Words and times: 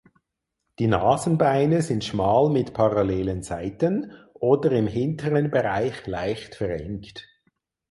Die 0.79 0.87
Nasenbeine 0.87 1.83
sind 1.83 2.03
schmal 2.03 2.49
mit 2.49 2.73
parallelen 2.73 3.43
Seiten 3.43 4.11
oder 4.33 4.71
im 4.71 4.87
hinteren 4.87 5.51
Bereich 5.51 6.07
leicht 6.07 6.55
verengt. 6.55 7.29